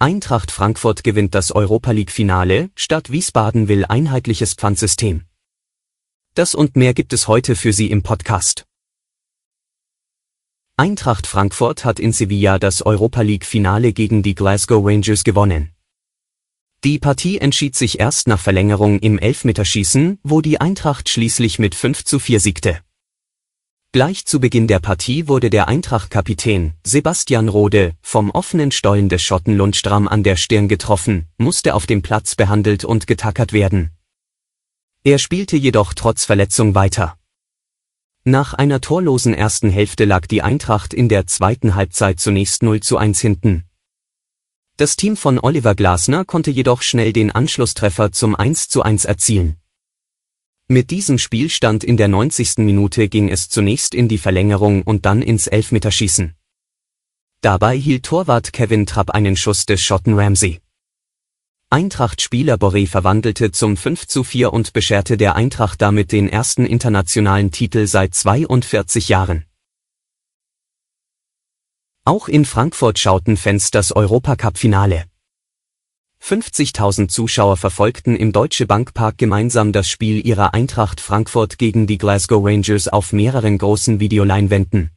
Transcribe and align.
Eintracht 0.00 0.52
Frankfurt 0.52 1.02
gewinnt 1.02 1.34
das 1.34 1.50
Europa 1.50 1.90
League 1.90 2.12
Finale, 2.12 2.70
Stadt 2.76 3.10
Wiesbaden 3.10 3.66
will 3.66 3.84
einheitliches 3.84 4.54
Pfandsystem. 4.54 5.24
Das 6.34 6.54
und 6.54 6.76
mehr 6.76 6.94
gibt 6.94 7.12
es 7.12 7.26
heute 7.26 7.56
für 7.56 7.72
Sie 7.72 7.90
im 7.90 8.04
Podcast. 8.04 8.64
Eintracht 10.76 11.26
Frankfurt 11.26 11.84
hat 11.84 11.98
in 11.98 12.12
Sevilla 12.12 12.60
das 12.60 12.82
Europa 12.82 13.22
League 13.22 13.44
Finale 13.44 13.92
gegen 13.92 14.22
die 14.22 14.36
Glasgow 14.36 14.86
Rangers 14.86 15.24
gewonnen. 15.24 15.72
Die 16.84 17.00
Partie 17.00 17.38
entschied 17.38 17.74
sich 17.74 17.98
erst 17.98 18.28
nach 18.28 18.38
Verlängerung 18.38 19.00
im 19.00 19.18
Elfmeterschießen, 19.18 20.20
wo 20.22 20.40
die 20.40 20.60
Eintracht 20.60 21.08
schließlich 21.08 21.58
mit 21.58 21.74
5 21.74 22.04
zu 22.04 22.20
4 22.20 22.38
siegte. 22.38 22.78
Gleich 23.92 24.26
zu 24.26 24.38
Beginn 24.38 24.66
der 24.66 24.80
Partie 24.80 25.28
wurde 25.28 25.48
der 25.48 25.66
Eintracht-Kapitän 25.66 26.74
Sebastian 26.84 27.48
Rode 27.48 27.94
vom 28.02 28.30
offenen 28.30 28.70
Stollen 28.70 29.08
des 29.08 29.22
Schotten 29.22 29.56
Lundstram 29.56 30.06
an 30.06 30.22
der 30.22 30.36
Stirn 30.36 30.68
getroffen, 30.68 31.26
musste 31.38 31.74
auf 31.74 31.86
dem 31.86 32.02
Platz 32.02 32.34
behandelt 32.34 32.84
und 32.84 33.06
getackert 33.06 33.54
werden. 33.54 33.92
Er 35.04 35.18
spielte 35.18 35.56
jedoch 35.56 35.94
trotz 35.94 36.26
Verletzung 36.26 36.74
weiter. 36.74 37.16
Nach 38.24 38.52
einer 38.52 38.82
torlosen 38.82 39.32
ersten 39.32 39.70
Hälfte 39.70 40.04
lag 40.04 40.26
die 40.26 40.42
Eintracht 40.42 40.92
in 40.92 41.08
der 41.08 41.26
zweiten 41.26 41.74
Halbzeit 41.74 42.20
zunächst 42.20 42.62
0 42.62 42.80
zu 42.80 42.98
1 42.98 43.18
hinten. 43.20 43.64
Das 44.76 44.96
Team 44.96 45.16
von 45.16 45.38
Oliver 45.38 45.74
Glasner 45.74 46.26
konnte 46.26 46.50
jedoch 46.50 46.82
schnell 46.82 47.14
den 47.14 47.30
Anschlusstreffer 47.30 48.12
zum 48.12 48.36
1 48.36 48.68
zu 48.68 48.82
1 48.82 49.06
erzielen. 49.06 49.56
Mit 50.70 50.90
diesem 50.90 51.16
Spielstand 51.16 51.82
in 51.82 51.96
der 51.96 52.08
90. 52.08 52.58
Minute 52.58 53.08
ging 53.08 53.30
es 53.30 53.48
zunächst 53.48 53.94
in 53.94 54.06
die 54.06 54.18
Verlängerung 54.18 54.82
und 54.82 55.06
dann 55.06 55.22
ins 55.22 55.46
Elfmeterschießen. 55.46 56.34
Dabei 57.40 57.74
hielt 57.74 58.04
Torwart 58.04 58.52
Kevin 58.52 58.84
Trapp 58.84 59.08
einen 59.12 59.34
Schuss 59.34 59.64
des 59.64 59.80
Schotten 59.80 60.12
Ramsey. 60.12 60.60
Eintracht-Spieler 61.70 62.56
Boré 62.56 62.86
verwandelte 62.86 63.50
zum 63.50 63.78
5 63.78 64.08
zu 64.08 64.24
4 64.24 64.52
und 64.52 64.74
bescherte 64.74 65.16
der 65.16 65.36
Eintracht 65.36 65.80
damit 65.80 66.12
den 66.12 66.28
ersten 66.28 66.66
internationalen 66.66 67.50
Titel 67.50 67.86
seit 67.86 68.14
42 68.14 69.08
Jahren. 69.08 69.46
Auch 72.04 72.28
in 72.28 72.44
Frankfurt 72.44 72.98
schauten 72.98 73.38
Fans 73.38 73.70
das 73.70 73.96
Europacup-Finale. 73.96 75.06
50.000 76.22 77.08
Zuschauer 77.08 77.56
verfolgten 77.56 78.16
im 78.16 78.32
Deutsche 78.32 78.66
Bankpark 78.66 79.18
gemeinsam 79.18 79.72
das 79.72 79.88
Spiel 79.88 80.26
ihrer 80.26 80.52
Eintracht 80.54 81.00
Frankfurt 81.00 81.58
gegen 81.58 81.86
die 81.86 81.98
Glasgow 81.98 82.44
Rangers 82.44 82.88
auf 82.88 83.12
mehreren 83.12 83.58
großen 83.58 84.00
Videoleinwänden. 84.00 84.90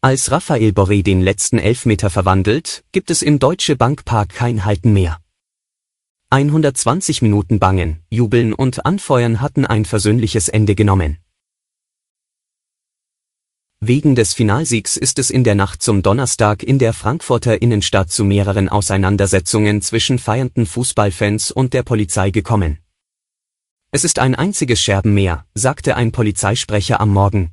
Als 0.00 0.30
Raphael 0.30 0.70
Boré 0.70 1.02
den 1.02 1.20
letzten 1.20 1.58
Elfmeter 1.58 2.10
verwandelt, 2.10 2.84
gibt 2.92 3.10
es 3.10 3.22
im 3.22 3.38
Deutsche 3.38 3.76
Bankpark 3.76 4.30
kein 4.30 4.64
Halten 4.64 4.92
mehr. 4.92 5.18
120 6.30 7.22
Minuten 7.22 7.58
Bangen, 7.58 8.00
Jubeln 8.10 8.52
und 8.52 8.84
Anfeuern 8.84 9.40
hatten 9.40 9.64
ein 9.64 9.84
versöhnliches 9.84 10.48
Ende 10.48 10.74
genommen. 10.74 11.18
Wegen 13.88 14.16
des 14.16 14.34
Finalsiegs 14.34 14.96
ist 14.96 15.20
es 15.20 15.30
in 15.30 15.44
der 15.44 15.54
Nacht 15.54 15.80
zum 15.80 16.02
Donnerstag 16.02 16.64
in 16.64 16.80
der 16.80 16.92
Frankfurter 16.92 17.62
Innenstadt 17.62 18.10
zu 18.10 18.24
mehreren 18.24 18.68
Auseinandersetzungen 18.68 19.80
zwischen 19.80 20.18
feiernden 20.18 20.66
Fußballfans 20.66 21.52
und 21.52 21.72
der 21.72 21.84
Polizei 21.84 22.32
gekommen. 22.32 22.80
Es 23.92 24.02
ist 24.02 24.18
ein 24.18 24.34
einziges 24.34 24.80
Scherben 24.80 25.14
mehr, 25.14 25.46
sagte 25.54 25.94
ein 25.94 26.10
Polizeisprecher 26.10 26.98
am 26.98 27.10
Morgen. 27.10 27.52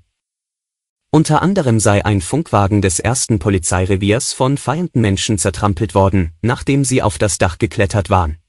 Unter 1.11 1.43
anderem 1.43 1.79
sei 1.79 2.03
ein 2.03 2.19
Funkwagen 2.19 2.81
des 2.81 2.99
ersten 2.99 3.37
Polizeireviers 3.37 4.33
von 4.33 4.57
feiernden 4.57 5.01
Menschen 5.01 5.37
zertrampelt 5.37 5.93
worden, 5.93 6.31
nachdem 6.41 6.83
sie 6.83 7.03
auf 7.03 7.19
das 7.19 7.37
Dach 7.37 7.59
geklettert 7.59 8.09
waren. 8.09 8.39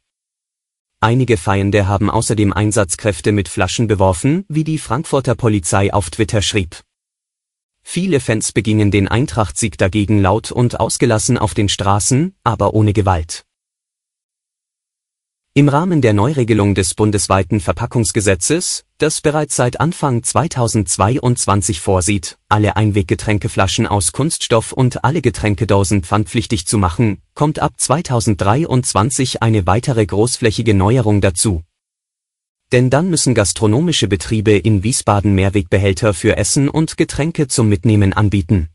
Einige 1.00 1.36
Feiernde 1.36 1.86
haben 1.86 2.08
außerdem 2.08 2.50
Einsatzkräfte 2.50 3.30
mit 3.30 3.50
Flaschen 3.50 3.88
beworfen, 3.88 4.46
wie 4.48 4.64
die 4.64 4.78
Frankfurter 4.78 5.34
Polizei 5.34 5.92
auf 5.92 6.08
Twitter 6.08 6.40
schrieb. 6.40 6.82
Viele 7.86 8.18
Fans 8.18 8.50
begingen 8.50 8.90
den 8.90 9.06
Eintracht-Sieg 9.06 9.78
dagegen 9.78 10.20
laut 10.20 10.50
und 10.50 10.80
ausgelassen 10.80 11.38
auf 11.38 11.54
den 11.54 11.68
Straßen, 11.68 12.34
aber 12.42 12.74
ohne 12.74 12.92
Gewalt. 12.92 13.44
Im 15.56 15.68
Rahmen 15.68 16.00
der 16.00 16.14
Neuregelung 16.14 16.74
des 16.74 16.94
bundesweiten 16.94 17.60
Verpackungsgesetzes, 17.60 18.84
das 18.98 19.20
bereits 19.20 19.54
seit 19.54 19.78
Anfang 19.78 20.24
2022 20.24 21.80
vorsieht, 21.80 22.38
alle 22.48 22.74
Einweggetränkeflaschen 22.74 23.86
aus 23.86 24.10
Kunststoff 24.10 24.72
und 24.72 25.04
alle 25.04 25.22
Getränkedosen 25.22 26.02
pfandpflichtig 26.02 26.66
zu 26.66 26.78
machen, 26.78 27.22
kommt 27.34 27.60
ab 27.60 27.74
2023 27.76 29.44
eine 29.44 29.68
weitere 29.68 30.04
großflächige 30.04 30.74
Neuerung 30.74 31.20
dazu. 31.20 31.62
Denn 32.72 32.90
dann 32.90 33.10
müssen 33.10 33.34
gastronomische 33.34 34.08
Betriebe 34.08 34.52
in 34.52 34.82
Wiesbaden 34.82 35.34
Mehrwegbehälter 35.34 36.14
für 36.14 36.36
Essen 36.36 36.68
und 36.68 36.96
Getränke 36.96 37.48
zum 37.48 37.68
Mitnehmen 37.68 38.12
anbieten. 38.12 38.68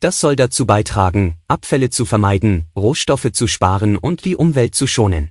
Das 0.00 0.20
soll 0.20 0.36
dazu 0.36 0.66
beitragen, 0.66 1.36
Abfälle 1.48 1.90
zu 1.90 2.04
vermeiden, 2.04 2.66
Rohstoffe 2.76 3.32
zu 3.32 3.46
sparen 3.46 3.96
und 3.96 4.24
die 4.24 4.36
Umwelt 4.36 4.74
zu 4.74 4.86
schonen. 4.86 5.30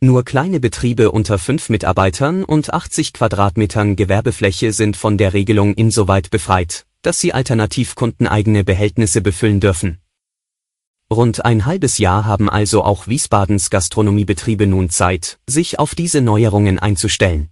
Nur 0.00 0.24
kleine 0.24 0.60
Betriebe 0.60 1.10
unter 1.10 1.38
fünf 1.38 1.68
Mitarbeitern 1.68 2.42
und 2.42 2.72
80 2.72 3.12
Quadratmetern 3.12 3.96
Gewerbefläche 3.96 4.72
sind 4.72 4.96
von 4.96 5.18
der 5.18 5.34
Regelung 5.34 5.74
insoweit 5.74 6.30
befreit, 6.30 6.86
dass 7.02 7.20
sie 7.20 7.34
alternativ 7.34 7.96
kundeneigene 7.96 8.64
Behältnisse 8.64 9.20
befüllen 9.20 9.60
dürfen. 9.60 10.00
Rund 11.12 11.44
ein 11.44 11.66
halbes 11.66 11.98
Jahr 11.98 12.24
haben 12.24 12.48
also 12.48 12.84
auch 12.84 13.08
Wiesbadens 13.08 13.70
Gastronomiebetriebe 13.70 14.68
nun 14.68 14.90
Zeit, 14.90 15.40
sich 15.48 15.80
auf 15.80 15.96
diese 15.96 16.20
Neuerungen 16.20 16.78
einzustellen. 16.78 17.50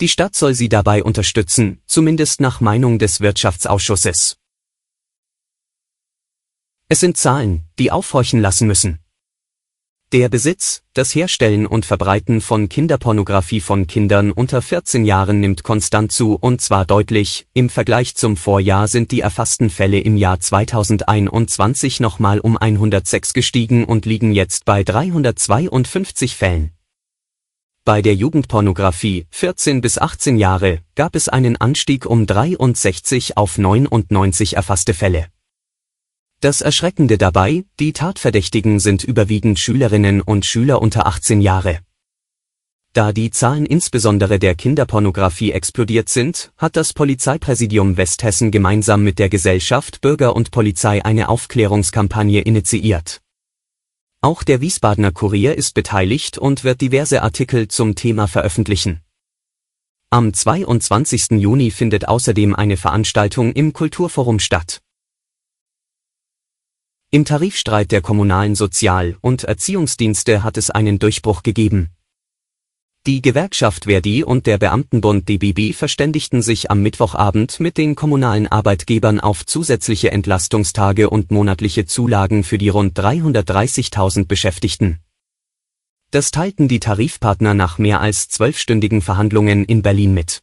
Die 0.00 0.08
Stadt 0.08 0.34
soll 0.34 0.54
sie 0.54 0.70
dabei 0.70 1.04
unterstützen, 1.04 1.82
zumindest 1.86 2.40
nach 2.40 2.60
Meinung 2.60 2.98
des 2.98 3.20
Wirtschaftsausschusses. 3.20 4.38
Es 6.88 7.00
sind 7.00 7.18
Zahlen, 7.18 7.64
die 7.78 7.92
aufhorchen 7.92 8.40
lassen 8.40 8.66
müssen. 8.66 8.98
Der 10.14 10.30
Besitz, 10.30 10.80
das 10.94 11.14
Herstellen 11.14 11.66
und 11.66 11.84
Verbreiten 11.84 12.40
von 12.40 12.70
Kinderpornografie 12.70 13.60
von 13.60 13.86
Kindern 13.86 14.32
unter 14.32 14.62
14 14.62 15.04
Jahren 15.04 15.40
nimmt 15.40 15.64
konstant 15.64 16.12
zu 16.12 16.34
und 16.34 16.62
zwar 16.62 16.86
deutlich, 16.86 17.46
im 17.52 17.68
Vergleich 17.68 18.14
zum 18.14 18.38
Vorjahr 18.38 18.88
sind 18.88 19.10
die 19.10 19.20
erfassten 19.20 19.68
Fälle 19.68 20.00
im 20.00 20.16
Jahr 20.16 20.40
2021 20.40 22.00
nochmal 22.00 22.40
um 22.40 22.56
106 22.56 23.34
gestiegen 23.34 23.84
und 23.84 24.06
liegen 24.06 24.32
jetzt 24.32 24.64
bei 24.64 24.82
352 24.82 26.36
Fällen. 26.36 26.70
Bei 27.84 28.00
der 28.00 28.14
Jugendpornografie 28.14 29.26
14 29.30 29.82
bis 29.82 29.98
18 29.98 30.38
Jahre 30.38 30.78
gab 30.94 31.16
es 31.16 31.28
einen 31.28 31.58
Anstieg 31.58 32.06
um 32.06 32.24
63 32.24 33.36
auf 33.36 33.58
99 33.58 34.56
erfasste 34.56 34.94
Fälle. 34.94 35.26
Das 36.40 36.60
Erschreckende 36.60 37.18
dabei, 37.18 37.64
die 37.80 37.92
Tatverdächtigen 37.92 38.78
sind 38.78 39.02
überwiegend 39.02 39.58
Schülerinnen 39.58 40.20
und 40.20 40.46
Schüler 40.46 40.80
unter 40.80 41.06
18 41.06 41.40
Jahre. 41.40 41.80
Da 42.92 43.12
die 43.12 43.32
Zahlen 43.32 43.66
insbesondere 43.66 44.38
der 44.38 44.54
Kinderpornografie 44.54 45.50
explodiert 45.50 46.08
sind, 46.08 46.52
hat 46.56 46.76
das 46.76 46.92
Polizeipräsidium 46.92 47.96
Westhessen 47.96 48.52
gemeinsam 48.52 49.02
mit 49.02 49.18
der 49.18 49.28
Gesellschaft 49.28 50.00
Bürger 50.00 50.36
und 50.36 50.52
Polizei 50.52 51.04
eine 51.04 51.28
Aufklärungskampagne 51.28 52.42
initiiert. 52.42 53.20
Auch 54.20 54.44
der 54.44 54.60
Wiesbadener 54.60 55.10
Kurier 55.10 55.56
ist 55.56 55.74
beteiligt 55.74 56.38
und 56.38 56.62
wird 56.62 56.80
diverse 56.80 57.22
Artikel 57.22 57.66
zum 57.66 57.96
Thema 57.96 58.28
veröffentlichen. 58.28 59.00
Am 60.10 60.32
22. 60.32 61.32
Juni 61.32 61.72
findet 61.72 62.06
außerdem 62.06 62.54
eine 62.54 62.76
Veranstaltung 62.76 63.52
im 63.52 63.72
Kulturforum 63.72 64.38
statt. 64.38 64.80
Im 67.10 67.24
Tarifstreit 67.24 67.90
der 67.90 68.02
kommunalen 68.02 68.54
Sozial- 68.54 69.16
und 69.22 69.44
Erziehungsdienste 69.44 70.42
hat 70.42 70.58
es 70.58 70.68
einen 70.68 70.98
Durchbruch 70.98 71.42
gegeben. 71.42 71.88
Die 73.06 73.22
Gewerkschaft 73.22 73.84
Verdi 73.84 74.22
und 74.24 74.46
der 74.46 74.58
Beamtenbund 74.58 75.26
DBB 75.26 75.74
verständigten 75.74 76.42
sich 76.42 76.70
am 76.70 76.82
Mittwochabend 76.82 77.60
mit 77.60 77.78
den 77.78 77.94
kommunalen 77.94 78.46
Arbeitgebern 78.46 79.20
auf 79.20 79.46
zusätzliche 79.46 80.10
Entlastungstage 80.10 81.08
und 81.08 81.30
monatliche 81.30 81.86
Zulagen 81.86 82.44
für 82.44 82.58
die 82.58 82.68
rund 82.68 82.98
330.000 82.98 84.26
Beschäftigten. 84.26 84.98
Das 86.10 86.30
teilten 86.30 86.68
die 86.68 86.80
Tarifpartner 86.80 87.54
nach 87.54 87.78
mehr 87.78 88.02
als 88.02 88.28
zwölfstündigen 88.28 89.00
Verhandlungen 89.00 89.64
in 89.64 89.80
Berlin 89.80 90.12
mit. 90.12 90.42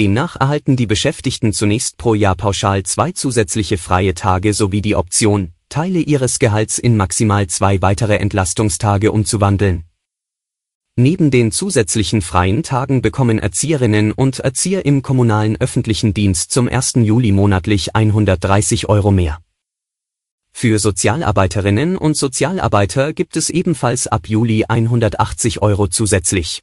Demnach 0.00 0.36
erhalten 0.36 0.76
die 0.76 0.86
Beschäftigten 0.86 1.52
zunächst 1.52 1.98
pro 1.98 2.14
Jahr 2.14 2.34
pauschal 2.34 2.84
zwei 2.84 3.12
zusätzliche 3.12 3.76
freie 3.76 4.14
Tage 4.14 4.54
sowie 4.54 4.80
die 4.80 4.96
Option, 4.96 5.52
Teile 5.68 5.98
ihres 5.98 6.38
Gehalts 6.38 6.78
in 6.78 6.96
maximal 6.96 7.48
zwei 7.48 7.82
weitere 7.82 8.16
Entlastungstage 8.16 9.12
umzuwandeln. 9.12 9.84
Neben 10.96 11.30
den 11.30 11.52
zusätzlichen 11.52 12.22
freien 12.22 12.62
Tagen 12.62 13.02
bekommen 13.02 13.38
Erzieherinnen 13.38 14.12
und 14.12 14.38
Erzieher 14.38 14.86
im 14.86 15.02
kommunalen 15.02 15.60
öffentlichen 15.60 16.14
Dienst 16.14 16.50
zum 16.50 16.66
1. 16.66 16.94
Juli 17.02 17.30
monatlich 17.30 17.94
130 17.94 18.88
Euro 18.88 19.10
mehr. 19.10 19.42
Für 20.50 20.78
Sozialarbeiterinnen 20.78 21.98
und 21.98 22.16
Sozialarbeiter 22.16 23.12
gibt 23.12 23.36
es 23.36 23.50
ebenfalls 23.50 24.06
ab 24.06 24.30
Juli 24.30 24.64
180 24.66 25.60
Euro 25.60 25.88
zusätzlich. 25.88 26.62